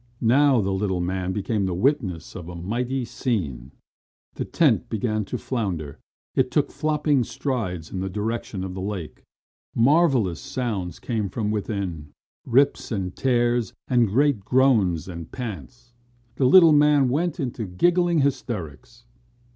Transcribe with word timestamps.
Now 0.33 0.61
the 0.61 0.73
little 0.73 0.99
man 0.99 1.31
became 1.31 1.67
the 1.67 1.75
witness 1.75 2.33
of 2.35 2.49
a 2.49 2.55
mighty 2.55 3.05
scene. 3.05 3.71
The 4.33 4.45
tent 4.45 4.89
began 4.89 5.25
to 5.25 5.37
flounder. 5.37 5.99
It 6.33 6.49
took 6.49 6.71
flopping 6.71 7.23
strides 7.23 7.91
in 7.91 7.99
the 7.99 8.09
direction 8.09 8.63
of 8.63 8.73
the 8.73 8.81
lake. 8.81 9.21
Marvellous 9.75 10.39
sounds 10.39 10.97
came 10.97 11.29
from 11.29 11.51
within 11.51 12.13
rips 12.47 12.91
and 12.91 13.15
tears, 13.15 13.75
and 13.87 14.07
great 14.07 14.39
groans 14.39 15.07
and 15.07 15.31
pants. 15.31 15.93
The 16.37 16.45
little 16.45 16.73
man 16.73 17.07
went 17.09 17.39
into 17.39 17.67
giggling 17.67 18.21
hysterics. 18.21 19.05